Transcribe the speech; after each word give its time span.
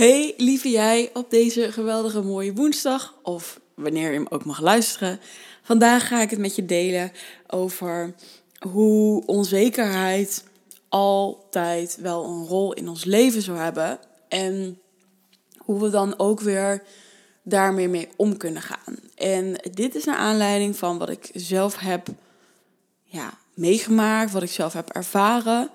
Hey 0.00 0.34
lieve 0.36 0.70
jij 0.70 1.10
op 1.14 1.30
deze 1.30 1.72
geweldige 1.72 2.22
mooie 2.22 2.54
woensdag 2.54 3.14
of 3.22 3.60
wanneer 3.74 4.08
je 4.08 4.14
hem 4.14 4.26
ook 4.28 4.44
mag 4.44 4.60
luisteren. 4.60 5.20
Vandaag 5.62 6.08
ga 6.08 6.20
ik 6.20 6.30
het 6.30 6.38
met 6.38 6.56
je 6.56 6.64
delen 6.64 7.12
over 7.46 8.14
hoe 8.58 9.26
onzekerheid 9.26 10.44
altijd 10.88 11.98
wel 12.00 12.24
een 12.24 12.46
rol 12.46 12.72
in 12.72 12.88
ons 12.88 13.04
leven 13.04 13.42
zou 13.42 13.58
hebben 13.58 13.98
en 14.28 14.80
hoe 15.58 15.80
we 15.80 15.90
dan 15.90 16.18
ook 16.18 16.40
weer 16.40 16.82
daarmee 17.42 17.88
mee 17.88 18.08
om 18.16 18.36
kunnen 18.36 18.62
gaan. 18.62 18.96
En 19.14 19.54
dit 19.72 19.94
is 19.94 20.04
naar 20.04 20.16
aanleiding 20.16 20.76
van 20.76 20.98
wat 20.98 21.08
ik 21.08 21.30
zelf 21.34 21.78
heb 21.78 22.08
ja, 23.02 23.38
meegemaakt, 23.54 24.32
wat 24.32 24.42
ik 24.42 24.50
zelf 24.50 24.72
heb 24.72 24.90
ervaren. 24.90 25.70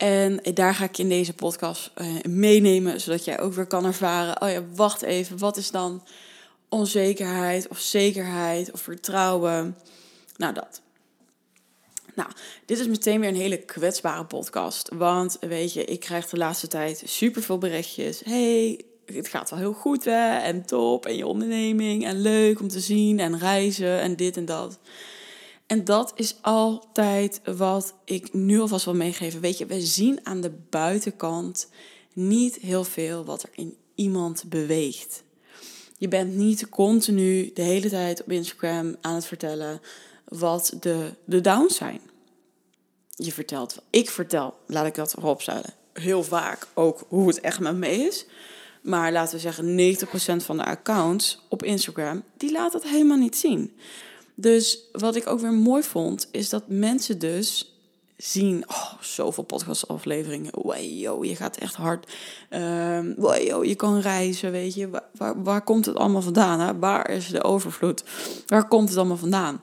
En 0.00 0.40
daar 0.54 0.74
ga 0.74 0.84
ik 0.84 0.98
in 0.98 1.08
deze 1.08 1.32
podcast 1.32 1.90
uh, 2.00 2.06
meenemen, 2.22 3.00
zodat 3.00 3.24
jij 3.24 3.40
ook 3.40 3.52
weer 3.52 3.66
kan 3.66 3.84
ervaren. 3.84 4.42
Oh 4.42 4.50
ja, 4.50 4.62
wacht 4.74 5.02
even, 5.02 5.38
wat 5.38 5.56
is 5.56 5.70
dan 5.70 6.02
onzekerheid 6.68 7.68
of 7.68 7.78
zekerheid 7.78 8.72
of 8.72 8.80
vertrouwen? 8.80 9.76
Nou, 10.36 10.54
dat. 10.54 10.80
Nou, 12.14 12.30
dit 12.66 12.78
is 12.78 12.86
meteen 12.86 13.20
weer 13.20 13.28
een 13.28 13.34
hele 13.34 13.56
kwetsbare 13.56 14.24
podcast. 14.24 14.90
Want 14.94 15.36
weet 15.40 15.72
je, 15.72 15.84
ik 15.84 16.00
krijg 16.00 16.28
de 16.28 16.36
laatste 16.36 16.68
tijd 16.68 17.02
super 17.04 17.42
veel 17.42 17.58
berichtjes. 17.58 18.20
Hey, 18.24 18.80
het 19.06 19.28
gaat 19.28 19.50
wel 19.50 19.58
heel 19.58 19.72
goed 19.72 20.04
hè, 20.04 20.38
en 20.38 20.66
top, 20.66 21.06
en 21.06 21.16
je 21.16 21.26
onderneming, 21.26 22.04
en 22.04 22.20
leuk 22.20 22.60
om 22.60 22.68
te 22.68 22.80
zien, 22.80 23.18
en 23.18 23.38
reizen, 23.38 24.00
en 24.00 24.16
dit 24.16 24.36
en 24.36 24.44
dat. 24.44 24.78
En 25.70 25.84
dat 25.84 26.12
is 26.14 26.34
altijd 26.40 27.40
wat 27.44 27.94
ik 28.04 28.32
nu 28.32 28.60
alvast 28.60 28.84
wil 28.84 28.94
meegeven. 28.94 29.40
Weet 29.40 29.58
je, 29.58 29.66
we 29.66 29.80
zien 29.80 30.20
aan 30.22 30.40
de 30.40 30.52
buitenkant 30.70 31.68
niet 32.12 32.56
heel 32.56 32.84
veel 32.84 33.24
wat 33.24 33.42
er 33.42 33.48
in 33.52 33.76
iemand 33.94 34.44
beweegt. 34.46 35.22
Je 35.98 36.08
bent 36.08 36.34
niet 36.34 36.68
continu 36.68 37.50
de 37.54 37.62
hele 37.62 37.88
tijd 37.88 38.22
op 38.22 38.30
Instagram 38.30 38.96
aan 39.00 39.14
het 39.14 39.26
vertellen 39.26 39.80
wat 40.24 40.76
de, 40.80 41.14
de 41.24 41.40
downs 41.40 41.76
zijn. 41.76 42.00
Je 43.14 43.32
vertelt, 43.32 43.76
ik 43.90 44.10
vertel, 44.10 44.54
laat 44.66 44.86
ik 44.86 44.94
dat 44.94 45.16
erop 45.16 45.42
heel 45.92 46.22
vaak 46.22 46.66
ook 46.74 47.04
hoe 47.08 47.28
het 47.28 47.40
echt 47.40 47.60
met 47.60 47.76
me 47.76 47.90
is. 47.90 48.26
Maar 48.82 49.12
laten 49.12 49.34
we 49.34 49.40
zeggen, 49.40 49.96
90% 50.40 50.44
van 50.44 50.56
de 50.56 50.64
accounts 50.64 51.46
op 51.48 51.62
Instagram, 51.62 52.22
die 52.36 52.52
laat 52.52 52.72
dat 52.72 52.82
helemaal 52.82 53.18
niet 53.18 53.36
zien. 53.36 53.74
Dus 54.40 54.78
wat 54.92 55.16
ik 55.16 55.26
ook 55.26 55.40
weer 55.40 55.52
mooi 55.52 55.82
vond, 55.82 56.28
is 56.30 56.48
dat 56.48 56.68
mensen 56.68 57.18
dus 57.18 57.74
zien, 58.16 58.64
oh, 58.68 58.92
zoveel 59.00 59.44
podcastafleveringen. 59.44 60.52
Wow, 60.54 61.24
je 61.24 61.36
gaat 61.36 61.56
echt 61.56 61.74
hard. 61.74 62.12
Um, 62.50 63.14
wow, 63.16 63.64
je 63.64 63.74
kan 63.74 64.00
reizen, 64.00 64.50
weet 64.50 64.74
je. 64.74 64.90
Waar, 65.14 65.42
waar, 65.42 65.62
komt 65.62 65.86
het 65.86 65.96
allemaal 65.96 66.22
vandaan? 66.22 66.60
Hè? 66.60 66.78
Waar 66.78 67.10
is 67.10 67.28
de 67.28 67.44
overvloed? 67.44 68.04
Waar 68.46 68.68
komt 68.68 68.88
het 68.88 68.98
allemaal 68.98 69.16
vandaan? 69.16 69.62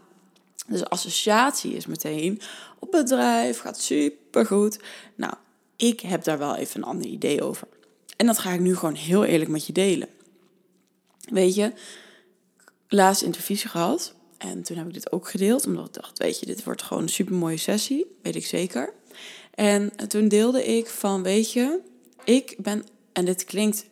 Dus 0.67 0.85
associatie 0.85 1.73
is 1.73 1.85
meteen 1.85 2.41
op 2.79 2.91
bedrijf, 2.91 3.59
gaat 3.59 3.79
supergoed. 3.79 4.79
Nou, 5.15 5.33
ik 5.75 5.99
heb 5.99 6.23
daar 6.23 6.37
wel 6.37 6.55
even 6.55 6.81
een 6.81 6.87
ander 6.87 7.07
idee 7.07 7.43
over. 7.43 7.67
En 8.17 8.25
dat 8.25 8.39
ga 8.39 8.51
ik 8.51 8.59
nu 8.59 8.75
gewoon 8.75 8.95
heel 8.95 9.23
eerlijk 9.23 9.49
met 9.49 9.67
je 9.67 9.73
delen. 9.73 10.09
Weet 11.29 11.55
je, 11.55 11.73
laatst 12.87 13.21
intervisie 13.21 13.69
gehad. 13.69 14.15
En 14.37 14.63
toen 14.63 14.77
heb 14.77 14.87
ik 14.87 14.93
dit 14.93 15.11
ook 15.11 15.29
gedeeld, 15.29 15.65
omdat 15.65 15.87
ik 15.87 15.93
dacht, 15.93 16.17
weet 16.17 16.39
je, 16.39 16.45
dit 16.45 16.63
wordt 16.63 16.81
gewoon 16.81 17.03
een 17.03 17.09
super 17.09 17.35
mooie 17.35 17.57
sessie, 17.57 18.05
weet 18.21 18.35
ik 18.35 18.45
zeker. 18.45 18.93
En 19.53 19.91
toen 20.07 20.27
deelde 20.27 20.65
ik 20.65 20.87
van, 20.87 21.23
weet 21.23 21.51
je, 21.51 21.79
ik 22.23 22.55
ben, 22.57 22.85
en 23.13 23.25
dit 23.25 23.43
klinkt 23.43 23.85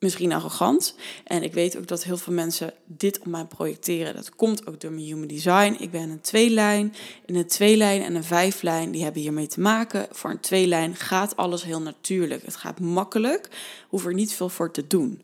misschien 0.00 0.32
arrogant. 0.32 0.94
En 1.24 1.42
ik 1.42 1.52
weet 1.52 1.76
ook 1.76 1.86
dat 1.86 2.04
heel 2.04 2.16
veel 2.16 2.32
mensen 2.32 2.74
dit 2.84 3.18
op 3.18 3.26
mij 3.26 3.44
projecteren. 3.44 4.14
Dat 4.14 4.34
komt 4.34 4.66
ook 4.66 4.80
door 4.80 4.92
mijn 4.92 5.04
human 5.04 5.26
design. 5.26 5.76
Ik 5.78 5.90
ben 5.90 6.10
een 6.10 6.20
tweelijn. 6.20 6.94
In 7.26 7.34
een 7.34 7.46
tweelijn 7.46 8.02
en 8.02 8.14
een 8.14 8.24
vijflijn, 8.24 8.90
die 8.90 9.02
hebben 9.02 9.22
hiermee 9.22 9.46
te 9.46 9.60
maken. 9.60 10.06
Voor 10.10 10.30
een 10.30 10.40
tweelijn 10.40 10.96
gaat 10.96 11.36
alles 11.36 11.64
heel 11.64 11.80
natuurlijk. 11.80 12.44
Het 12.44 12.56
gaat 12.56 12.80
makkelijk, 12.80 13.48
hoef 13.88 14.06
er 14.06 14.14
niet 14.14 14.32
veel 14.32 14.48
voor 14.48 14.70
te 14.72 14.86
doen. 14.86 15.22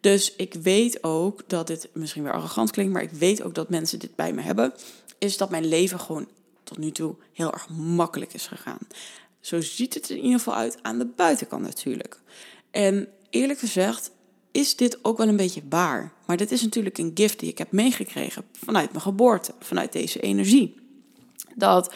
Dus 0.00 0.34
ik 0.36 0.54
weet 0.54 1.02
ook 1.02 1.42
dat 1.46 1.66
dit 1.66 1.88
misschien 1.92 2.22
weer 2.22 2.32
arrogant 2.32 2.70
klinkt, 2.70 2.92
maar 2.92 3.02
ik 3.02 3.10
weet 3.10 3.42
ook 3.42 3.54
dat 3.54 3.68
mensen 3.68 3.98
dit 3.98 4.14
bij 4.14 4.32
me 4.32 4.42
hebben. 4.42 4.72
Is 5.18 5.36
dat 5.36 5.50
mijn 5.50 5.68
leven 5.68 6.00
gewoon 6.00 6.28
tot 6.64 6.78
nu 6.78 6.90
toe 6.90 7.14
heel 7.32 7.52
erg 7.52 7.68
makkelijk 7.68 8.34
is 8.34 8.46
gegaan. 8.46 8.78
Zo 9.40 9.60
ziet 9.60 9.94
het 9.94 10.10
in 10.10 10.16
ieder 10.16 10.38
geval 10.38 10.54
uit 10.54 10.78
aan 10.82 10.98
de 10.98 11.06
buitenkant 11.06 11.62
natuurlijk. 11.62 12.20
En 12.70 13.08
eerlijk 13.30 13.58
gezegd 13.58 14.10
is 14.50 14.76
dit 14.76 14.98
ook 15.04 15.18
wel 15.18 15.28
een 15.28 15.36
beetje 15.36 15.62
waar. 15.68 16.12
Maar 16.26 16.36
dit 16.36 16.52
is 16.52 16.62
natuurlijk 16.62 16.98
een 16.98 17.10
gift 17.14 17.38
die 17.38 17.50
ik 17.50 17.58
heb 17.58 17.72
meegekregen 17.72 18.44
vanuit 18.52 18.90
mijn 18.90 19.02
geboorte, 19.02 19.54
vanuit 19.60 19.92
deze 19.92 20.20
energie. 20.20 20.74
Dat 21.54 21.94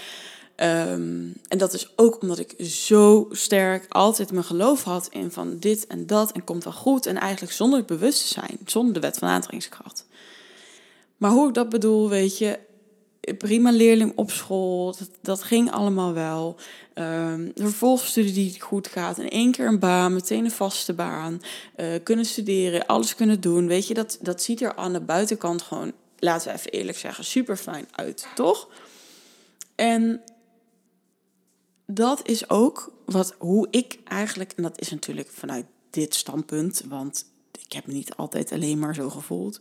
Ehm, 0.57 1.27
en 1.49 1.59
dat 1.59 1.73
is 1.73 1.93
ook 1.97 2.21
omdat 2.23 2.39
ik 2.39 2.55
zo 2.67 3.29
sterk 3.31 3.87
altijd 3.89 4.33
mijn 4.33 4.45
geloof 4.45 4.83
had 4.83 5.09
in 5.11 5.31
van 5.31 5.59
dit 5.59 5.87
en 5.87 6.07
dat 6.07 6.33
en 6.33 6.45
komt 6.45 6.65
wel 6.65 6.73
goed. 6.73 7.07
En 7.07 7.17
eigenlijk 7.17 7.53
zonder 7.53 7.79
het 7.79 7.87
bewust 7.87 8.21
te 8.21 8.35
zijn, 8.35 8.59
zonder 8.65 8.95
de 8.95 9.01
wet 9.01 9.19
van 9.19 9.29
aantrekkingskracht. 9.29 10.07
Maar 11.17 11.31
hoe 11.31 11.49
ik 11.49 11.55
dat 11.55 11.69
bedoel, 11.69 12.09
weet 12.09 12.39
je, 12.39 12.59
prima 13.39 13.71
leerling 13.71 14.13
op 14.15 14.31
school, 14.31 14.97
dat, 15.21 15.43
ging 15.43 15.71
allemaal 15.71 16.13
wel. 16.13 16.57
Um, 16.95 17.53
de 17.55 17.63
vervolgstudie 17.63 18.33
die 18.33 18.61
goed 18.61 18.89
gaat, 18.89 19.19
in 19.19 19.31
één 19.31 19.53
keer 19.53 19.67
een 19.67 19.79
baan, 19.79 20.13
meteen 20.13 20.45
een 20.45 20.51
vaste 20.51 20.93
baan, 20.93 21.43
uh, 21.77 21.87
kunnen 22.03 22.25
studeren, 22.25 22.87
alles 22.87 23.15
kunnen 23.15 23.41
doen. 23.41 23.67
Weet 23.67 23.87
je, 23.87 23.95
dat, 23.95 24.19
dat 24.21 24.43
ziet 24.43 24.63
er 24.63 24.77
aan 24.77 24.93
de 24.93 25.01
buitenkant 25.01 25.63
gewoon, 25.63 25.93
laten 26.19 26.49
we 26.49 26.59
even 26.59 26.71
eerlijk 26.71 26.99
zeggen, 26.99 27.25
super 27.25 27.57
fijn 27.57 27.89
uit, 27.91 28.27
toch? 28.35 28.69
En 29.75 30.23
dat 31.87 32.29
is 32.29 32.51
ook 32.51 32.93
wat, 33.05 33.35
hoe 33.39 33.67
ik 33.71 33.99
eigenlijk, 34.05 34.53
en 34.57 34.63
dat 34.63 34.81
is 34.81 34.91
natuurlijk 34.91 35.29
vanuit 35.29 35.67
dit 35.91 36.15
standpunt, 36.15 36.83
want 36.89 37.27
ik 37.65 37.73
heb 37.73 37.87
me 37.87 37.93
niet 37.93 38.15
altijd 38.15 38.53
alleen 38.53 38.79
maar 38.79 38.95
zo 38.95 39.11
gevoeld. 39.11 39.61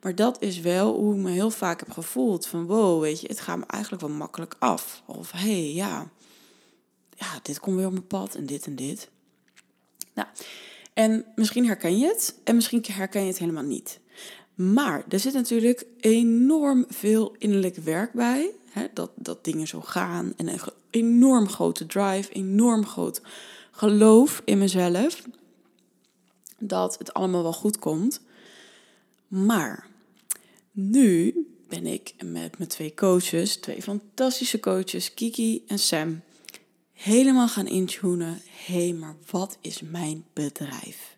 Maar 0.00 0.14
dat 0.14 0.42
is 0.42 0.60
wel 0.60 0.94
hoe 0.94 1.14
ik 1.14 1.20
me 1.20 1.30
heel 1.30 1.50
vaak 1.50 1.80
heb 1.80 1.90
gevoeld. 1.90 2.46
Van 2.46 2.66
wow, 2.66 3.00
weet 3.00 3.20
je, 3.20 3.28
het 3.28 3.40
gaat 3.40 3.58
me 3.58 3.66
eigenlijk 3.66 4.02
wel 4.02 4.12
makkelijk 4.12 4.56
af. 4.58 5.02
Of 5.06 5.30
hé, 5.30 5.38
hey, 5.38 5.72
ja, 5.72 6.10
ja, 7.16 7.38
dit 7.42 7.60
komt 7.60 7.76
weer 7.76 7.86
op 7.86 7.92
mijn 7.92 8.06
pad 8.06 8.34
en 8.34 8.46
dit 8.46 8.66
en 8.66 8.76
dit. 8.76 9.08
Nou, 10.14 10.28
en 10.92 11.24
misschien 11.34 11.66
herken 11.66 11.98
je 11.98 12.06
het 12.06 12.38
en 12.44 12.54
misschien 12.54 12.84
herken 12.92 13.20
je 13.20 13.26
het 13.26 13.38
helemaal 13.38 13.62
niet. 13.62 14.00
Maar 14.54 15.04
er 15.08 15.20
zit 15.20 15.32
natuurlijk 15.32 15.86
enorm 16.00 16.84
veel 16.88 17.34
innerlijk 17.38 17.76
werk 17.76 18.12
bij. 18.12 18.50
Dat, 18.92 19.10
dat 19.14 19.44
dingen 19.44 19.66
zo 19.66 19.80
gaan. 19.80 20.32
En 20.36 20.48
een 20.48 20.60
enorm 20.90 21.48
grote 21.48 21.86
drive, 21.86 22.32
enorm 22.32 22.86
groot 22.86 23.20
geloof 23.70 24.42
in 24.44 24.58
mezelf. 24.58 25.22
Dat 26.58 26.98
het 26.98 27.14
allemaal 27.14 27.42
wel 27.42 27.52
goed 27.52 27.78
komt. 27.78 28.20
Maar 29.28 29.86
nu 30.72 31.34
ben 31.68 31.86
ik 31.86 32.14
met 32.24 32.58
mijn 32.58 32.70
twee 32.70 32.94
coaches, 32.94 33.56
twee 33.56 33.82
fantastische 33.82 34.60
coaches, 34.60 35.14
Kiki 35.14 35.64
en 35.66 35.78
Sam, 35.78 36.20
helemaal 36.92 37.48
gaan 37.48 37.66
intunen. 37.66 38.40
Hé, 38.66 38.84
hey, 38.84 38.92
maar 38.92 39.16
wat 39.30 39.58
is 39.60 39.80
mijn 39.80 40.24
bedrijf? 40.32 41.15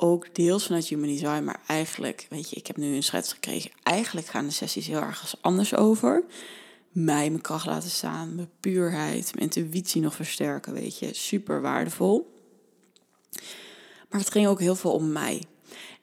Ook 0.00 0.34
deels 0.34 0.66
vanuit 0.66 0.86
Human 0.86 1.08
Design, 1.08 1.44
maar 1.44 1.60
eigenlijk, 1.66 2.26
weet 2.30 2.50
je, 2.50 2.56
ik 2.56 2.66
heb 2.66 2.76
nu 2.76 2.94
een 2.94 3.02
schets 3.02 3.32
gekregen. 3.32 3.70
Eigenlijk 3.82 4.26
gaan 4.26 4.46
de 4.46 4.52
sessies 4.52 4.86
heel 4.86 5.00
erg 5.00 5.36
anders 5.40 5.74
over. 5.74 6.24
Mij 6.90 7.30
mijn 7.30 7.40
kracht 7.40 7.66
laten 7.66 7.90
staan, 7.90 8.34
mijn 8.34 8.50
puurheid, 8.60 9.34
mijn 9.34 9.50
intuïtie 9.50 10.00
nog 10.00 10.14
versterken, 10.14 10.72
weet 10.72 10.98
je. 10.98 11.14
Super 11.14 11.60
waardevol. 11.60 12.32
Maar 14.08 14.20
het 14.20 14.30
ging 14.30 14.46
ook 14.46 14.60
heel 14.60 14.74
veel 14.74 14.92
om 14.92 15.12
mij. 15.12 15.42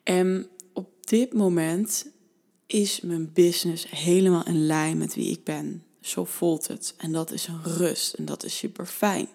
En 0.04 0.50
op 0.74 0.90
dit 1.00 1.34
moment 1.34 2.08
is 2.68 3.02
mijn 3.02 3.34
business 3.34 3.90
helemaal 3.90 4.46
in 4.46 4.66
lijn 4.66 4.98
met 4.98 5.16
wie 5.16 5.32
ik 5.32 5.44
ben. 5.44 5.84
Zo 6.02 6.26
voelt 6.26 6.68
het. 6.68 6.94
En 6.98 7.12
dat 7.12 7.32
is 7.32 7.48
een 7.48 7.64
rust 7.64 8.14
en 8.14 8.26
dat 8.26 8.44
is 8.44 8.58
super 8.58 8.86
fijn. 8.86 9.28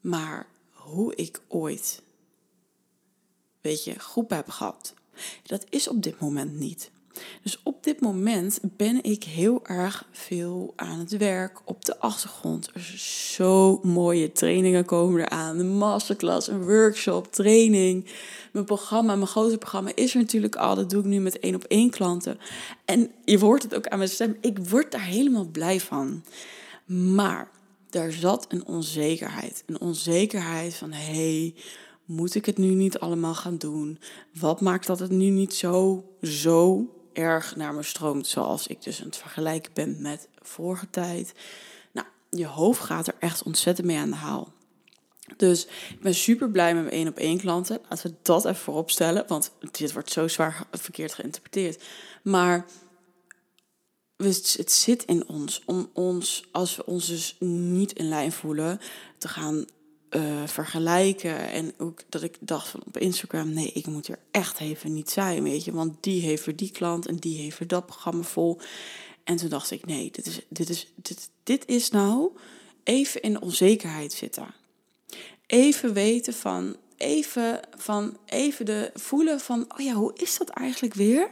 Maar 0.00 0.46
hoe 0.70 1.14
ik 1.14 1.40
ooit 1.48 2.02
weet 3.64 3.84
je, 3.84 3.98
groep 3.98 4.30
heb 4.30 4.48
gehad. 4.48 4.94
Dat 5.42 5.64
is 5.68 5.88
op 5.88 6.02
dit 6.02 6.20
moment 6.20 6.58
niet. 6.58 6.90
Dus 7.42 7.60
op 7.62 7.84
dit 7.84 8.00
moment 8.00 8.58
ben 8.62 9.04
ik 9.04 9.24
heel 9.24 9.66
erg 9.66 10.08
veel 10.10 10.72
aan 10.76 10.98
het 10.98 11.16
werk 11.16 11.60
op 11.64 11.84
de 11.84 11.98
achtergrond. 11.98 12.70
Er 12.74 12.80
zijn 12.80 12.98
zo 12.98 13.80
mooie 13.82 14.32
trainingen 14.32 14.84
komen 14.84 15.20
eraan. 15.20 15.58
Een 15.58 15.76
masterclass, 15.76 16.48
een 16.48 16.64
workshop, 16.64 17.32
training. 17.32 18.06
Mijn 18.52 18.64
programma, 18.64 19.14
mijn 19.14 19.26
grote 19.26 19.58
programma 19.58 19.90
is 19.94 20.14
er 20.14 20.20
natuurlijk 20.20 20.56
al. 20.56 20.74
Dat 20.74 20.90
doe 20.90 21.00
ik 21.00 21.06
nu 21.06 21.20
met 21.20 21.38
één 21.38 21.54
op 21.54 21.64
één 21.64 21.90
klanten. 21.90 22.38
En 22.84 23.10
je 23.24 23.38
hoort 23.38 23.62
het 23.62 23.74
ook 23.74 23.88
aan 23.88 23.98
mijn 23.98 24.10
stem. 24.10 24.36
Ik 24.40 24.58
word 24.58 24.92
daar 24.92 25.04
helemaal 25.04 25.46
blij 25.46 25.80
van. 25.80 26.24
Maar 26.84 27.50
daar 27.90 28.12
zat 28.12 28.46
een 28.48 28.66
onzekerheid. 28.66 29.62
Een 29.66 29.80
onzekerheid 29.80 30.74
van, 30.74 30.92
hé, 30.92 31.12
hey, 31.12 31.54
moet 32.04 32.34
ik 32.34 32.46
het 32.46 32.58
nu 32.58 32.74
niet 32.74 32.98
allemaal 32.98 33.34
gaan 33.34 33.58
doen? 33.58 33.98
Wat 34.40 34.60
maakt 34.60 34.86
dat 34.86 34.98
het 34.98 35.10
nu 35.10 35.28
niet 35.28 35.54
zo, 35.54 36.04
zo 36.22 36.88
erg 37.12 37.56
naar 37.56 37.74
me 37.74 37.82
stroomt, 37.82 38.26
zoals 38.26 38.66
ik 38.66 38.82
dus 38.82 39.00
aan 39.00 39.06
het 39.06 39.16
vergelijken 39.16 39.72
ben 39.74 40.02
met 40.02 40.28
vorige 40.40 40.90
tijd? 40.90 41.34
Nou, 41.92 42.06
je 42.30 42.46
hoofd 42.46 42.80
gaat 42.80 43.06
er 43.06 43.14
echt 43.18 43.42
ontzettend 43.42 43.86
mee 43.86 43.98
aan 43.98 44.10
de 44.10 44.16
haal. 44.16 44.52
Dus 45.36 45.66
ik 45.66 46.00
ben 46.00 46.14
super 46.14 46.50
blij 46.50 46.74
met 46.74 46.82
mijn 46.82 46.94
één 46.94 47.08
op 47.08 47.16
één 47.16 47.38
klanten. 47.38 47.80
Laten 47.88 48.10
we 48.10 48.16
dat 48.22 48.44
even 48.44 48.56
voorop 48.56 48.90
stellen, 48.90 49.24
want 49.28 49.52
dit 49.70 49.92
wordt 49.92 50.12
zo 50.12 50.28
zwaar 50.28 50.66
verkeerd 50.70 51.14
geïnterpreteerd. 51.14 51.82
Maar 52.22 52.66
het 54.16 54.72
zit 54.72 55.04
in 55.04 55.28
ons 55.28 55.62
om 55.64 55.90
ons, 55.92 56.44
als 56.52 56.76
we 56.76 56.86
ons 56.86 57.06
dus 57.06 57.36
niet 57.38 57.92
in 57.92 58.08
lijn 58.08 58.32
voelen, 58.32 58.80
te 59.18 59.28
gaan 59.28 59.64
uh, 60.16 60.46
vergelijken. 60.46 61.48
En 61.48 61.72
ook 61.78 62.02
dat 62.08 62.22
ik 62.22 62.36
dacht 62.40 62.68
van 62.68 62.82
op 62.86 62.98
Instagram, 62.98 63.52
nee, 63.52 63.70
ik 63.72 63.86
moet 63.86 64.08
er 64.08 64.18
echt 64.30 64.60
even 64.60 64.94
niet 64.94 65.10
zijn, 65.10 65.42
weet 65.42 65.64
je. 65.64 65.72
Want 65.72 65.96
die 66.00 66.22
heeft 66.22 66.46
er 66.46 66.56
die 66.56 66.70
klant 66.70 67.06
en 67.06 67.16
die 67.16 67.40
heeft 67.40 67.58
er 67.58 67.66
dat 67.66 67.86
programma 67.86 68.22
vol. 68.22 68.60
En 69.24 69.36
toen 69.36 69.48
dacht 69.48 69.70
ik, 69.70 69.86
nee, 69.86 70.10
dit 70.12 70.26
is, 70.26 70.40
dit 70.48 70.68
is, 70.68 70.92
dit, 70.94 71.30
dit 71.42 71.66
is 71.66 71.90
nou 71.90 72.30
even 72.84 73.22
in 73.22 73.40
onzekerheid 73.40 74.12
zitten. 74.12 74.54
Even 75.46 75.92
weten 75.92 76.34
van, 76.34 76.76
even, 76.96 77.60
van, 77.76 78.16
even 78.26 78.66
de 78.66 78.90
voelen 78.94 79.40
van, 79.40 79.66
oh 79.68 79.84
ja, 79.84 79.92
hoe 79.92 80.12
is 80.14 80.38
dat 80.38 80.48
eigenlijk 80.48 80.94
weer? 80.94 81.28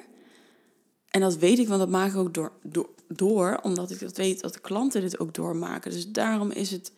En 1.08 1.20
dat 1.20 1.37
weet 1.37 1.58
ik, 1.58 1.69
want 1.69 1.81
dat 1.81 1.88
maak 1.88 2.11
ik 2.11 2.17
ook 2.17 2.35
door, 2.35 2.52
door, 2.62 2.88
door, 3.08 3.58
omdat 3.62 3.90
ik 3.90 4.00
dat 4.00 4.17
weet 4.17 4.40
dat 4.40 4.52
de 4.52 4.61
klanten 4.61 5.00
dit 5.00 5.19
ook 5.19 5.35
doormaken. 5.35 5.90
Dus 5.90 6.08
daarom 6.08 6.50
is 6.50 6.70
het, 6.70 6.93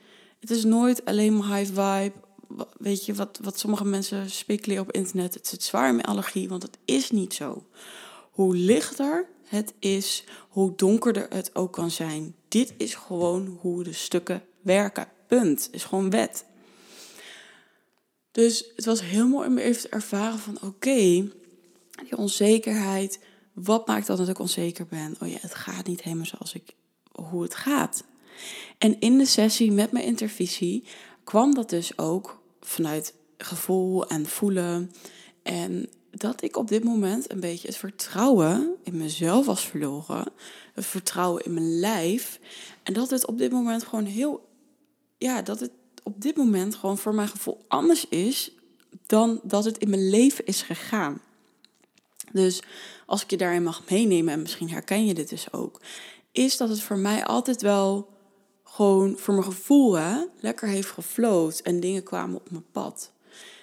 het 0.44 0.56
is 0.56 0.64
nooit 0.64 1.04
alleen 1.04 1.36
maar 1.36 1.56
high 1.56 1.72
vibe. 1.72 2.12
Weet 2.78 3.06
je, 3.06 3.14
wat, 3.14 3.38
wat 3.42 3.58
sommige 3.58 3.84
mensen 3.84 4.30
speculeren 4.30 4.82
op 4.82 4.92
internet, 4.92 5.34
het 5.34 5.46
zit 5.46 5.62
zwaar 5.62 5.94
met 5.94 6.06
allergie, 6.06 6.48
want 6.48 6.62
het 6.62 6.78
is 6.84 7.10
niet 7.10 7.34
zo. 7.34 7.66
Hoe 8.30 8.56
lichter 8.56 9.26
het 9.44 9.74
is, 9.78 10.24
hoe 10.48 10.72
donkerder 10.76 11.26
het 11.28 11.54
ook 11.54 11.72
kan 11.72 11.90
zijn. 11.90 12.34
Dit 12.48 12.74
is 12.76 12.94
gewoon 12.94 13.58
hoe 13.60 13.84
de 13.84 13.92
stukken 13.92 14.42
werken. 14.62 15.08
Punt. 15.26 15.68
Is 15.72 15.84
gewoon 15.84 16.10
wet. 16.10 16.44
Dus 18.32 18.72
het 18.76 18.84
was 18.84 19.00
heel 19.00 19.28
mooi 19.28 19.48
om 19.48 19.58
even 19.58 19.82
te 19.82 19.88
ervaren 19.88 20.38
van 20.38 20.58
oké, 20.62 20.92
die 22.02 22.16
onzekerheid, 22.16 23.18
wat 23.52 23.86
maakt 23.86 24.06
dan 24.06 24.16
dat 24.16 24.28
ik 24.28 24.38
onzeker 24.38 24.86
ben? 24.86 25.16
Oh 25.20 25.28
ja, 25.28 25.38
het 25.40 25.54
gaat 25.54 25.86
niet 25.86 26.02
helemaal 26.02 26.26
zoals 26.26 26.54
ik, 26.54 26.74
hoe 27.12 27.42
het 27.42 27.54
gaat. 27.54 28.04
En 28.78 29.00
in 29.00 29.18
de 29.18 29.26
sessie 29.26 29.72
met 29.72 29.92
mijn 29.92 30.04
intervisie 30.04 30.84
kwam 31.24 31.54
dat 31.54 31.70
dus 31.70 31.98
ook 31.98 32.40
vanuit 32.60 33.14
gevoel 33.38 34.06
en 34.06 34.26
voelen. 34.26 34.92
En 35.42 35.88
dat 36.10 36.42
ik 36.42 36.56
op 36.56 36.68
dit 36.68 36.84
moment 36.84 37.30
een 37.32 37.40
beetje 37.40 37.68
het 37.68 37.76
vertrouwen 37.76 38.76
in 38.82 38.96
mezelf 38.96 39.46
was 39.46 39.66
verloren. 39.66 40.32
Het 40.74 40.86
vertrouwen 40.86 41.44
in 41.44 41.54
mijn 41.54 41.78
lijf. 41.78 42.40
En 42.82 42.92
dat 42.92 43.10
het 43.10 43.26
op 43.26 43.38
dit 43.38 43.52
moment 43.52 43.84
gewoon 43.84 44.04
heel. 44.04 44.48
Ja, 45.18 45.42
dat 45.42 45.60
het 45.60 45.70
op 46.02 46.20
dit 46.20 46.36
moment 46.36 46.74
gewoon 46.74 46.98
voor 46.98 47.14
mijn 47.14 47.28
gevoel 47.28 47.64
anders 47.68 48.08
is 48.08 48.52
dan 49.06 49.40
dat 49.42 49.64
het 49.64 49.78
in 49.78 49.90
mijn 49.90 50.10
leven 50.10 50.46
is 50.46 50.62
gegaan. 50.62 51.20
Dus 52.32 52.62
als 53.06 53.22
ik 53.22 53.30
je 53.30 53.36
daarin 53.36 53.62
mag 53.62 53.82
meenemen, 53.90 54.32
en 54.32 54.40
misschien 54.40 54.70
herken 54.70 55.06
je 55.06 55.14
dit 55.14 55.28
dus 55.28 55.52
ook, 55.52 55.80
is 56.32 56.56
dat 56.56 56.68
het 56.68 56.80
voor 56.80 56.98
mij 56.98 57.24
altijd 57.24 57.62
wel 57.62 58.08
gewoon 58.64 59.18
voor 59.18 59.34
mijn 59.34 59.46
gevoel 59.46 59.94
hè, 59.94 60.24
lekker 60.40 60.68
heeft 60.68 60.90
gefloot 60.90 61.58
en 61.58 61.80
dingen 61.80 62.02
kwamen 62.02 62.36
op 62.36 62.50
mijn 62.50 62.64
pad. 62.72 63.12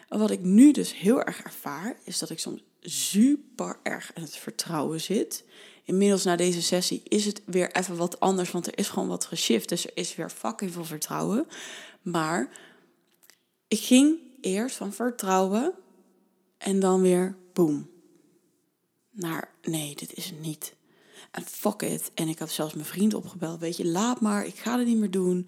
En 0.09 0.19
wat 0.19 0.31
ik 0.31 0.41
nu 0.41 0.71
dus 0.71 0.97
heel 0.97 1.23
erg 1.23 1.41
ervaar, 1.41 1.97
is 2.03 2.19
dat 2.19 2.29
ik 2.29 2.39
soms 2.39 2.63
super 2.81 3.79
erg 3.83 4.13
in 4.13 4.21
het 4.21 4.35
vertrouwen 4.35 5.01
zit. 5.01 5.43
Inmiddels 5.83 6.23
na 6.23 6.35
deze 6.35 6.61
sessie 6.61 7.01
is 7.03 7.25
het 7.25 7.41
weer 7.45 7.71
even 7.71 7.95
wat 7.95 8.19
anders, 8.19 8.51
want 8.51 8.67
er 8.67 8.77
is 8.77 8.89
gewoon 8.89 9.07
wat 9.07 9.25
geshift. 9.25 9.69
Dus 9.69 9.85
er 9.85 9.91
is 9.93 10.15
weer 10.15 10.29
fucking 10.29 10.71
veel 10.71 10.85
vertrouwen. 10.85 11.47
Maar 12.01 12.49
ik 13.67 13.79
ging 13.79 14.17
eerst 14.41 14.75
van 14.75 14.93
vertrouwen 14.93 15.73
en 16.57 16.79
dan 16.79 17.01
weer 17.01 17.35
boom 17.53 17.89
naar 19.11 19.49
nee, 19.61 19.95
dit 19.95 20.13
is 20.13 20.33
niet. 20.39 20.75
En 21.31 21.43
fuck 21.45 21.81
it. 21.81 22.11
En 22.13 22.27
ik 22.27 22.39
had 22.39 22.51
zelfs 22.51 22.73
mijn 22.73 22.85
vriend 22.85 23.13
opgebeld. 23.13 23.59
Weet 23.59 23.77
je, 23.77 23.85
laat 23.85 24.21
maar, 24.21 24.45
ik 24.45 24.55
ga 24.55 24.77
het 24.77 24.87
niet 24.87 24.97
meer 24.97 25.11
doen. 25.11 25.47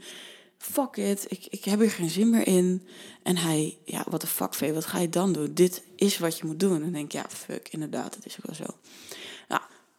Fuck 0.58 0.96
it, 0.96 1.26
ik, 1.28 1.46
ik 1.50 1.66
heb 1.66 1.82
er 1.82 1.92
geen 1.92 2.10
zin 2.10 2.30
meer 2.30 2.48
in. 2.48 2.88
En 3.24 3.38
hij, 3.38 3.78
ja, 3.86 4.06
wat 4.10 4.22
de 4.22 4.28
fuck, 4.28 4.54
Vee, 4.54 4.74
wat 4.74 4.86
ga 4.86 5.00
je 5.00 5.10
dan 5.10 5.34
doen? 5.34 5.54
Dit 5.54 5.84
is 5.96 6.18
wat 6.18 6.38
je 6.38 6.46
moet 6.46 6.60
doen. 6.60 6.84
En 6.84 6.92
denk 6.92 7.06
ik, 7.06 7.12
ja, 7.12 7.26
fuck, 7.30 7.68
inderdaad, 7.72 8.16
het 8.16 8.26
is 8.26 8.36
ook 8.38 8.46
wel 8.46 8.68
zo 8.68 8.78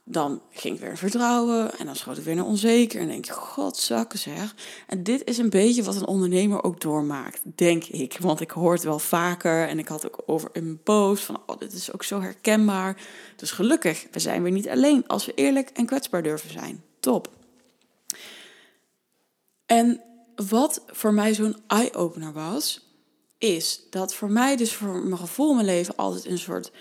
dan 0.05 0.43
ging 0.51 0.75
ik 0.75 0.81
weer 0.81 0.97
vertrouwen 0.97 1.79
en 1.79 1.87
dan 1.87 1.97
schoot 1.97 2.19
ik 2.19 2.25
weer 2.25 2.35
naar 2.35 2.45
onzeker. 2.45 3.01
En 3.01 3.09
denk 3.09 3.25
je, 3.25 3.33
god 3.33 3.77
zakken 3.77 4.19
zeg. 4.19 4.55
En 4.87 5.03
dit 5.03 5.25
is 5.25 5.39
een 5.39 5.51
beetje 5.51 5.83
wat 5.83 5.97
een 5.97 6.07
ondernemer 6.07 6.63
ook 6.63 6.81
doormaakt, 6.81 7.41
denk 7.45 7.85
ik. 7.85 8.17
Want 8.21 8.41
ik 8.41 8.51
hoor 8.51 8.73
het 8.73 8.83
wel 8.83 8.99
vaker 8.99 9.69
en 9.69 9.79
ik 9.79 9.89
had 9.89 10.07
ook 10.07 10.23
over 10.27 10.51
in 10.53 10.65
mijn 10.65 10.83
post 10.83 11.25
van, 11.25 11.43
oh, 11.47 11.59
dit 11.59 11.73
is 11.73 11.93
ook 11.93 12.03
zo 12.03 12.21
herkenbaar. 12.21 12.97
Dus 13.37 13.51
gelukkig, 13.51 14.07
we 14.11 14.19
zijn 14.19 14.43
weer 14.43 14.53
niet 14.53 14.69
alleen 14.69 15.07
als 15.07 15.27
we 15.27 15.35
eerlijk 15.35 15.71
en 15.71 15.87
kwetsbaar 15.87 16.23
durven 16.23 16.51
zijn. 16.51 16.83
Top. 17.01 17.29
En 19.67 20.01
wat 20.49 20.83
voor 20.87 21.15
mij 21.15 21.35
zo'n 21.35 21.57
eye-opener 21.67 22.33
was, 22.33 22.89
is 23.39 23.81
dat 23.91 24.15
voor 24.15 24.31
mij 24.31 24.57
dus 24.57 24.75
voor 24.75 24.99
mijn 24.99 25.19
gevoel 25.19 25.55
mijn 25.55 25.67
leven 25.67 25.97
altijd 25.97 26.25
een 26.25 26.39
soort 26.39 26.73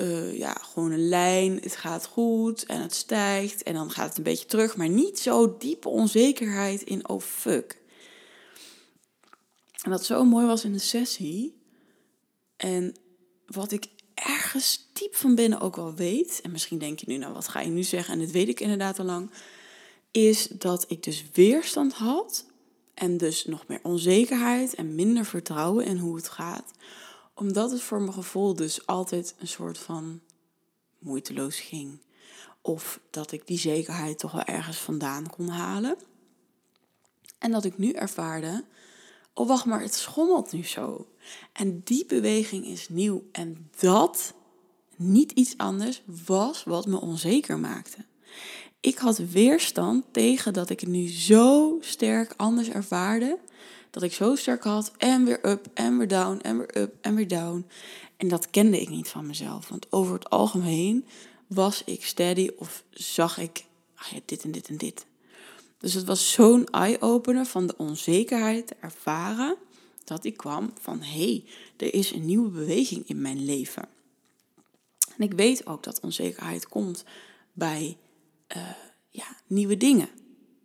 uh, 0.00 0.38
ja, 0.38 0.52
gewoon 0.52 0.90
een 0.92 1.08
lijn. 1.08 1.58
Het 1.62 1.76
gaat 1.76 2.06
goed 2.06 2.64
en 2.64 2.80
het 2.80 2.94
stijgt 2.94 3.62
en 3.62 3.74
dan 3.74 3.90
gaat 3.90 4.08
het 4.08 4.16
een 4.16 4.22
beetje 4.22 4.46
terug. 4.46 4.76
Maar 4.76 4.88
niet 4.88 5.18
zo 5.18 5.56
diepe 5.58 5.88
onzekerheid 5.88 6.82
in 6.82 7.08
oh 7.08 7.20
fuck. 7.20 7.80
En 9.82 9.90
wat 9.90 10.04
zo 10.04 10.24
mooi 10.24 10.46
was 10.46 10.64
in 10.64 10.72
de 10.72 10.78
sessie. 10.78 11.60
En 12.56 12.94
wat 13.46 13.72
ik 13.72 13.86
ergens 14.14 14.88
diep 14.92 15.14
van 15.14 15.34
binnen 15.34 15.60
ook 15.60 15.76
wel 15.76 15.94
weet. 15.94 16.40
En 16.42 16.50
misschien 16.50 16.78
denk 16.78 16.98
je 16.98 17.06
nu, 17.08 17.16
nou 17.16 17.32
wat 17.32 17.48
ga 17.48 17.60
je 17.60 17.70
nu 17.70 17.82
zeggen? 17.82 18.14
En 18.14 18.20
dit 18.20 18.30
weet 18.30 18.48
ik 18.48 18.60
inderdaad 18.60 18.98
al 18.98 19.04
lang. 19.04 19.30
Is 20.10 20.46
dat 20.46 20.84
ik 20.88 21.02
dus 21.02 21.24
weerstand 21.32 21.92
had. 21.92 22.46
En 22.94 23.16
dus 23.16 23.44
nog 23.44 23.66
meer 23.66 23.80
onzekerheid 23.82 24.74
en 24.74 24.94
minder 24.94 25.24
vertrouwen 25.24 25.84
in 25.84 25.98
hoe 25.98 26.16
het 26.16 26.28
gaat 26.28 26.72
omdat 27.36 27.70
het 27.70 27.82
voor 27.82 28.00
mijn 28.00 28.12
gevoel 28.12 28.54
dus 28.54 28.86
altijd 28.86 29.34
een 29.38 29.48
soort 29.48 29.78
van 29.78 30.20
moeiteloos 30.98 31.60
ging. 31.60 32.00
Of 32.60 33.00
dat 33.10 33.32
ik 33.32 33.46
die 33.46 33.58
zekerheid 33.58 34.18
toch 34.18 34.32
wel 34.32 34.44
ergens 34.44 34.76
vandaan 34.76 35.30
kon 35.30 35.48
halen. 35.48 35.96
En 37.38 37.50
dat 37.50 37.64
ik 37.64 37.78
nu 37.78 37.92
ervaarde, 37.92 38.64
oh 39.34 39.48
wacht 39.48 39.64
maar, 39.64 39.80
het 39.80 39.94
schommelt 39.94 40.52
nu 40.52 40.64
zo. 40.64 41.06
En 41.52 41.80
die 41.84 42.06
beweging 42.06 42.66
is 42.66 42.88
nieuw. 42.88 43.24
En 43.32 43.70
dat, 43.78 44.34
niet 44.96 45.32
iets 45.32 45.56
anders, 45.56 46.02
was 46.26 46.64
wat 46.64 46.86
me 46.86 47.00
onzeker 47.00 47.58
maakte. 47.58 48.04
Ik 48.80 48.98
had 48.98 49.16
weerstand 49.18 50.04
tegen 50.10 50.52
dat 50.52 50.70
ik 50.70 50.80
het 50.80 50.88
nu 50.88 51.08
zo 51.08 51.78
sterk 51.80 52.34
anders 52.36 52.68
ervaarde 52.68 53.38
dat 53.90 54.02
ik 54.02 54.12
zo 54.12 54.34
sterk 54.34 54.64
had 54.64 54.92
en 54.96 55.24
weer 55.24 55.46
up 55.46 55.66
en 55.74 55.98
weer 55.98 56.08
down 56.08 56.38
en 56.42 56.58
weer 56.58 56.78
up 56.78 56.94
en 57.00 57.14
weer 57.14 57.28
down. 57.28 57.66
En 58.16 58.28
dat 58.28 58.50
kende 58.50 58.80
ik 58.80 58.88
niet 58.88 59.08
van 59.08 59.26
mezelf. 59.26 59.68
Want 59.68 59.92
over 59.92 60.14
het 60.14 60.30
algemeen 60.30 61.04
was 61.46 61.84
ik 61.84 62.04
steady 62.04 62.50
of 62.56 62.84
zag 62.90 63.38
ik 63.38 63.64
ah 63.94 64.12
dit 64.24 64.44
en 64.44 64.50
dit 64.50 64.68
en 64.68 64.76
dit. 64.76 65.06
Dus 65.78 65.92
het 65.92 66.04
was 66.04 66.32
zo'n 66.32 66.66
eye-opener 66.66 67.46
van 67.46 67.66
de 67.66 67.74
onzekerheid 67.76 68.74
ervaren 68.80 69.56
dat 70.04 70.24
ik 70.24 70.36
kwam 70.36 70.72
van 70.80 71.02
hé, 71.02 71.24
hey, 71.24 71.44
er 71.76 71.94
is 71.94 72.12
een 72.12 72.26
nieuwe 72.26 72.50
beweging 72.50 73.08
in 73.08 73.20
mijn 73.20 73.44
leven. 73.44 73.88
En 75.16 75.24
ik 75.24 75.32
weet 75.32 75.66
ook 75.66 75.82
dat 75.82 76.00
onzekerheid 76.00 76.68
komt 76.68 77.04
bij 77.52 77.96
uh, 78.56 78.62
ja, 79.10 79.36
nieuwe 79.46 79.76
dingen. 79.76 80.08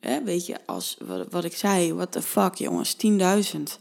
Hè, 0.01 0.23
weet 0.23 0.45
je, 0.45 0.57
als 0.65 0.97
wat, 1.05 1.27
wat 1.29 1.43
ik 1.43 1.55
zei, 1.55 1.93
what 1.93 2.11
the 2.11 2.21
fuck 2.21 2.55
jongens, 2.55 2.95
10.000. 2.95 3.79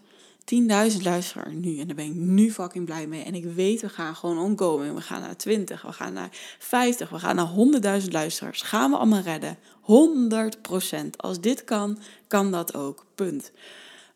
10.000 0.55 1.03
luisteraars 1.03 1.55
nu. 1.55 1.79
En 1.79 1.87
daar 1.87 1.97
ben 1.97 2.05
ik 2.05 2.15
nu 2.15 2.53
fucking 2.53 2.85
blij 2.85 3.07
mee. 3.07 3.23
En 3.23 3.35
ik 3.35 3.45
weet, 3.45 3.81
we 3.81 3.89
gaan 3.89 4.17
gewoon 4.17 4.39
ongoing. 4.39 4.95
We 4.95 5.01
gaan 5.01 5.21
naar 5.21 5.37
20, 5.37 5.83
we 5.83 5.93
gaan 5.93 6.13
naar 6.13 6.29
50, 6.59 7.11
we 7.11 7.19
gaan 7.19 7.37
naar 7.37 8.01
100.000 8.03 8.09
luisteraars. 8.09 8.63
Gaan 8.63 8.91
we 8.91 8.97
allemaal 8.97 9.21
redden. 9.21 9.59
100%. 9.83 11.17
Als 11.17 11.41
dit 11.41 11.65
kan, 11.65 11.99
kan 12.27 12.51
dat 12.51 12.75
ook. 12.75 13.07
Punt. 13.15 13.53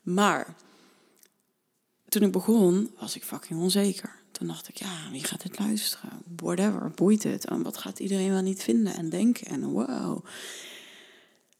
Maar 0.01 0.55
toen 2.09 2.21
ik 2.21 2.31
begon, 2.31 2.91
was 2.99 3.15
ik 3.15 3.23
fucking 3.23 3.61
onzeker. 3.61 4.15
Toen 4.31 4.47
dacht 4.47 4.67
ik, 4.67 4.77
ja, 4.77 5.11
wie 5.11 5.23
gaat 5.23 5.41
dit 5.41 5.59
luisteren? 5.59 6.09
Whatever, 6.35 6.91
boeit 6.95 7.23
het? 7.23 7.45
En 7.45 7.63
wat 7.63 7.77
gaat 7.77 7.99
iedereen 7.99 8.31
wel 8.31 8.41
niet 8.41 8.63
vinden 8.63 8.95
en 8.95 9.09
denken? 9.09 9.47
En 9.47 9.63
wow. 9.63 10.25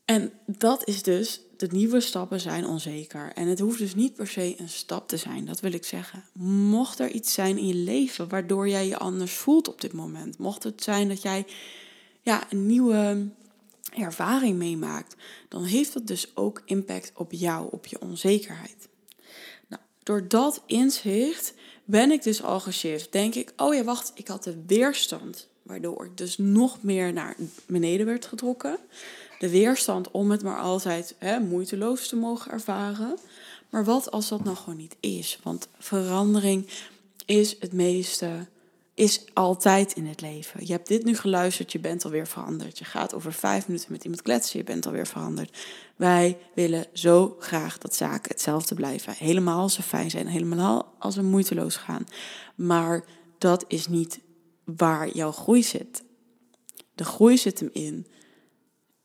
En 0.06 0.32
dat 0.46 0.88
is 0.88 1.04
dus 1.04 1.42
de 1.58 1.68
nieuwe 1.72 2.00
stappen 2.00 2.40
zijn 2.40 2.68
onzeker. 2.68 3.32
En 3.34 3.48
het 3.48 3.60
hoeft 3.60 3.80
dus 3.80 3.96
niet 3.96 4.14
per 4.14 4.28
se 4.28 4.56
een 4.58 4.70
stap 4.70 5.08
te 5.08 5.18
zijn, 5.18 5.46
dat 5.46 5.60
wil 5.60 5.74
ik 5.74 5.86
zeggen. 5.86 6.24
Mocht 6.70 7.00
er 7.00 7.12
iets 7.12 7.34
zijn 7.34 7.58
in 7.58 7.68
je 7.68 7.76
leven 7.76 8.30
waardoor 8.30 8.70
jij 8.70 8.88
je 8.88 8.98
anders 8.98 9.34
voelt 9.34 9.68
op 9.68 9.82
dit 9.82 9.94
moment. 9.94 10.38
Mocht 10.38 10.64
het 10.64 10.84
zijn 10.84 11.08
dat 11.08 11.22
jij 11.22 11.46
ja, 12.22 12.52
een 12.52 12.66
nieuwe 12.66 13.28
ervaring 13.94 14.58
meemaakt, 14.58 15.16
dan 15.50 15.64
heeft 15.64 15.94
dat 15.94 16.08
dus 16.08 16.32
ook 16.36 16.62
impact 16.66 17.12
op 17.16 17.32
jou, 17.32 17.68
op 17.72 17.86
je 17.86 18.02
onzekerheid. 18.02 18.88
Nou, 19.68 19.82
door 20.04 20.28
dat 20.28 20.64
inzicht 20.66 21.54
ben 21.86 22.12
ik 22.12 22.24
dus 22.24 22.44
al 22.44 22.60
geshift. 22.60 23.12
Denk 23.12 23.36
ik, 23.36 23.54
oh 23.58 23.74
ja, 23.74 23.84
wacht, 23.84 24.12
ik 24.16 24.28
had 24.28 24.44
de 24.44 24.64
weerstand, 24.68 25.48
waardoor 25.62 26.06
ik 26.06 26.18
dus 26.18 26.38
nog 26.38 26.84
meer 26.84 27.14
naar 27.14 27.36
beneden 27.66 28.06
werd 28.06 28.26
getrokken. 28.26 28.78
De 29.40 29.50
weerstand 29.50 30.12
om 30.12 30.32
het 30.32 30.44
maar 30.44 30.60
altijd 30.60 31.16
hè, 31.18 31.40
moeiteloos 31.40 32.08
te 32.08 32.16
mogen 32.16 32.52
ervaren. 32.52 33.18
Maar 33.70 33.86
wat 33.86 34.12
als 34.12 34.30
dat 34.30 34.44
nou 34.44 34.56
gewoon 34.56 34.78
niet 34.78 34.96
is? 35.00 35.40
Want 35.44 35.68
verandering 35.78 36.68
is 37.26 37.56
het 37.60 37.74
meeste 37.74 38.48
is 38.96 39.26
altijd 39.34 39.94
in 39.94 40.08
het 40.08 40.22
leven. 40.22 40.66
Je 40.66 40.72
hebt 40.72 40.88
dit 40.88 41.04
nu 41.04 41.18
geluisterd, 41.18 41.72
je 41.72 41.80
bent 41.80 42.06
alweer 42.06 42.28
veranderd. 42.28 42.78
Je 42.78 42.86
gaat 42.86 43.14
over 43.14 43.34
vijf 43.34 43.68
minuten 43.68 43.92
met 43.92 44.04
iemand 44.04 44.22
kletsen, 44.22 44.60
je 44.60 44.66
bent 44.66 44.86
alweer 44.86 45.08
veranderd. 45.08 45.58
Wij 45.96 46.38
willen 46.54 46.86
zo 46.94 47.36
graag 47.40 47.78
dat 47.78 47.96
zaken 47.96 48.32
hetzelfde 48.32 48.76
blijven. 48.76 49.14
Helemaal 49.18 49.62
als 49.62 49.74
ze 49.74 49.82
fijn 49.82 50.10
zijn, 50.10 50.28
helemaal 50.28 50.94
als 51.00 51.14
ze 51.14 51.24
moeiteloos 51.24 51.76
gaan. 51.76 52.06
Maar 52.56 53.04
dat 53.38 53.66
is 53.68 53.88
niet 53.88 54.20
waar 54.64 55.10
jouw 55.10 55.32
groei 55.32 55.64
zit. 55.64 56.04
De 56.96 57.06
groei 57.06 57.38
zit 57.38 57.60
hem 57.60 57.70
in 57.74 58.08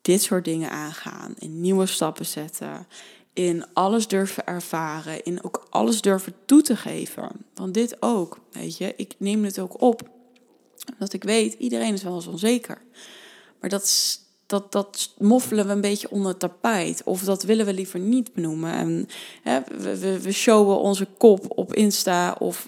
dit 0.03 0.23
soort 0.23 0.45
dingen 0.45 0.71
aangaan, 0.71 1.35
in 1.39 1.61
nieuwe 1.61 1.87
stappen 1.87 2.27
zetten, 2.27 2.87
in 3.33 3.65
alles 3.73 4.09
durven 4.09 4.47
ervaren, 4.47 5.25
in 5.25 5.45
ook 5.45 5.67
alles 5.71 6.01
durven 6.01 6.35
toe 6.45 6.63
te 6.63 6.77
geven. 6.77 7.31
Want 7.55 7.75
dit 7.75 7.97
ook, 8.01 8.39
weet 8.51 8.77
je, 8.77 8.95
ik 8.97 9.15
neem 9.19 9.45
het 9.45 9.59
ook 9.59 9.81
op. 9.81 10.09
Omdat 10.93 11.13
ik 11.13 11.25
weet, 11.25 11.53
iedereen 11.53 11.95
is 11.95 12.03
wel 12.03 12.15
eens 12.15 12.27
onzeker. 12.27 12.83
Maar 13.61 13.71
dat, 13.71 14.19
dat, 14.47 14.73
dat 14.73 15.15
moffelen 15.19 15.67
we 15.67 15.73
een 15.73 15.81
beetje 15.81 16.11
onder 16.11 16.31
het 16.31 16.41
tapijt. 16.41 17.03
Of 17.05 17.23
dat 17.23 17.43
willen 17.43 17.67
we 17.67 17.73
liever 17.73 18.01
niet 18.01 18.33
benoemen. 18.33 18.73
En, 18.73 19.09
hè, 19.43 19.61
we, 19.79 19.99
we, 19.99 20.21
we 20.21 20.33
showen 20.33 20.79
onze 20.79 21.07
kop 21.19 21.59
op 21.59 21.75
Insta 21.75 22.37
of 22.39 22.67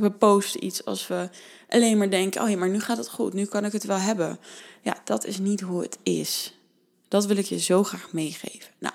we 0.00 0.12
posten 0.18 0.64
iets 0.64 0.84
als 0.84 1.06
we 1.06 1.28
alleen 1.68 1.98
maar 1.98 2.10
denken... 2.10 2.42
oh 2.42 2.50
ja, 2.50 2.56
maar 2.56 2.68
nu 2.68 2.80
gaat 2.80 2.96
het 2.96 3.08
goed, 3.08 3.32
nu 3.32 3.44
kan 3.44 3.64
ik 3.64 3.72
het 3.72 3.84
wel 3.84 3.98
hebben. 3.98 4.38
Ja, 4.82 4.96
dat 5.04 5.26
is 5.26 5.38
niet 5.38 5.60
hoe 5.60 5.82
het 5.82 5.98
is. 6.02 6.54
Dat 7.08 7.26
wil 7.26 7.36
ik 7.36 7.44
je 7.44 7.58
zo 7.58 7.84
graag 7.84 8.12
meegeven. 8.12 8.70
Nou, 8.78 8.94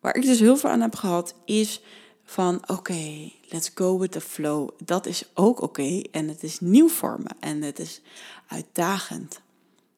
Waar 0.00 0.16
ik 0.16 0.22
dus 0.22 0.40
heel 0.40 0.56
veel 0.56 0.70
aan 0.70 0.80
heb 0.80 0.94
gehad, 0.94 1.34
is 1.44 1.80
van 2.24 2.62
oké, 2.66 3.30
let's 3.48 3.70
go 3.74 3.98
with 3.98 4.12
the 4.12 4.20
flow. 4.20 4.68
Dat 4.84 5.06
is 5.06 5.24
ook 5.34 5.60
oké 5.60 6.02
en 6.10 6.28
het 6.28 6.42
is 6.42 6.60
nieuw 6.60 6.88
voor 6.88 7.20
me 7.20 7.30
en 7.40 7.62
het 7.62 7.78
is 7.78 8.00
uitdagend. 8.46 9.40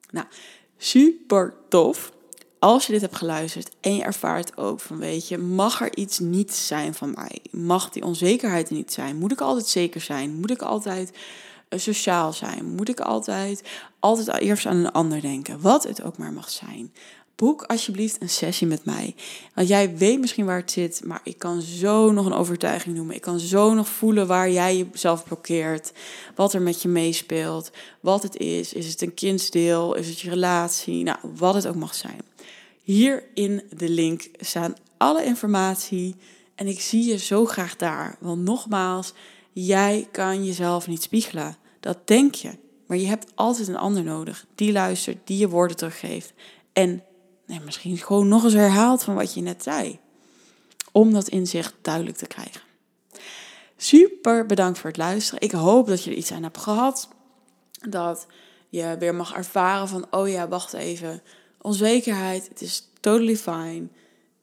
Nou, 0.09 0.25
super 0.77 1.53
tof. 1.69 2.11
Als 2.59 2.85
je 2.85 2.91
dit 2.91 3.01
hebt 3.01 3.15
geluisterd 3.15 3.69
en 3.81 3.95
je 3.95 4.03
ervaart 4.03 4.57
ook 4.57 4.79
van, 4.79 4.97
weet 4.97 5.27
je, 5.27 5.37
mag 5.37 5.81
er 5.81 5.97
iets 5.97 6.19
niet 6.19 6.53
zijn 6.53 6.93
van 6.93 7.11
mij? 7.11 7.41
Mag 7.51 7.89
die 7.89 8.03
onzekerheid 8.03 8.69
er 8.69 8.75
niet 8.75 8.93
zijn? 8.93 9.17
Moet 9.17 9.31
ik 9.31 9.41
altijd 9.41 9.67
zeker 9.67 10.01
zijn? 10.01 10.33
Moet 10.35 10.51
ik 10.51 10.61
altijd 10.61 11.17
eh, 11.69 11.79
sociaal 11.79 12.33
zijn? 12.33 12.65
Moet 12.65 12.89
ik 12.89 12.99
altijd, 12.99 13.63
altijd 13.99 14.37
eerst 14.37 14.65
aan 14.65 14.77
een 14.77 14.91
ander 14.91 15.21
denken? 15.21 15.61
Wat 15.61 15.83
het 15.83 16.03
ook 16.03 16.17
maar 16.17 16.33
mag 16.33 16.49
zijn 16.49 16.91
boek 17.41 17.63
alsjeblieft 17.63 18.21
een 18.21 18.29
sessie 18.29 18.67
met 18.67 18.85
mij. 18.85 19.15
Want 19.53 19.67
jij 19.67 19.97
weet 19.97 20.19
misschien 20.19 20.45
waar 20.45 20.59
het 20.59 20.71
zit, 20.71 21.01
maar 21.05 21.21
ik 21.23 21.37
kan 21.37 21.61
zo 21.61 22.11
nog 22.11 22.25
een 22.25 22.33
overtuiging 22.33 22.95
noemen. 22.95 23.15
Ik 23.15 23.21
kan 23.21 23.39
zo 23.39 23.73
nog 23.73 23.87
voelen 23.87 24.27
waar 24.27 24.51
jij 24.51 24.87
jezelf 24.91 25.23
blokkeert, 25.23 25.91
wat 26.35 26.53
er 26.53 26.61
met 26.61 26.81
je 26.81 26.87
meespeelt, 26.87 27.71
wat 27.99 28.23
het 28.23 28.37
is. 28.37 28.73
Is 28.73 28.87
het 28.87 29.01
een 29.01 29.13
kindsdeel? 29.13 29.95
Is 29.95 30.07
het 30.07 30.19
je 30.19 30.29
relatie? 30.29 31.03
Nou, 31.03 31.17
wat 31.35 31.53
het 31.53 31.67
ook 31.67 31.75
mag 31.75 31.95
zijn. 31.95 32.21
Hier 32.83 33.23
in 33.33 33.63
de 33.77 33.89
link 33.89 34.27
staan 34.39 34.75
alle 34.97 35.23
informatie 35.23 36.15
en 36.55 36.67
ik 36.67 36.81
zie 36.81 37.05
je 37.05 37.17
zo 37.17 37.45
graag 37.45 37.75
daar. 37.75 38.15
Want 38.19 38.41
nogmaals, 38.41 39.13
jij 39.51 40.07
kan 40.11 40.45
jezelf 40.45 40.87
niet 40.87 41.01
spiegelen. 41.01 41.55
Dat 41.79 42.07
denk 42.07 42.35
je. 42.35 42.51
Maar 42.87 42.97
je 42.97 43.07
hebt 43.07 43.31
altijd 43.35 43.67
een 43.67 43.77
ander 43.77 44.03
nodig 44.03 44.45
die 44.55 44.71
luistert, 44.71 45.17
die 45.23 45.37
je 45.37 45.49
woorden 45.49 45.77
teruggeeft. 45.77 46.33
En 46.73 47.03
nee, 47.51 47.59
misschien 47.65 47.97
gewoon 47.97 48.27
nog 48.27 48.43
eens 48.43 48.53
herhaalt 48.53 49.03
van 49.03 49.15
wat 49.15 49.33
je 49.33 49.41
net 49.41 49.63
zei. 49.63 49.99
Om 50.91 51.13
dat 51.13 51.27
inzicht 51.27 51.73
duidelijk 51.81 52.17
te 52.17 52.27
krijgen. 52.27 52.61
Super 53.77 54.45
bedankt 54.45 54.79
voor 54.79 54.89
het 54.89 54.99
luisteren. 54.99 55.41
Ik 55.41 55.51
hoop 55.51 55.87
dat 55.87 56.03
je 56.03 56.11
er 56.11 56.17
iets 56.17 56.31
aan 56.31 56.43
hebt 56.43 56.57
gehad. 56.57 57.09
Dat 57.89 58.27
je 58.69 58.95
weer 58.99 59.15
mag 59.15 59.33
ervaren 59.33 59.87
van, 59.87 60.07
oh 60.11 60.29
ja, 60.29 60.47
wacht 60.47 60.73
even. 60.73 61.21
Onzekerheid, 61.61 62.47
het 62.47 62.61
is 62.61 62.89
totally 62.99 63.37
fine. 63.37 63.87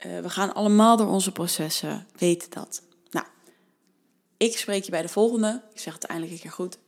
Uh, 0.06 0.20
we 0.20 0.30
gaan 0.30 0.54
allemaal 0.54 0.96
door 0.96 1.08
onze 1.08 1.32
processen. 1.32 2.06
Weet 2.16 2.52
dat. 2.52 2.82
Nou, 3.10 3.26
ik 4.36 4.58
spreek 4.58 4.84
je 4.84 4.90
bij 4.90 5.02
de 5.02 5.08
volgende. 5.08 5.62
Ik 5.74 5.80
zeg 5.80 5.94
het 5.94 6.04
eindelijk 6.04 6.36
een 6.36 6.42
keer 6.42 6.52
goed. 6.52 6.78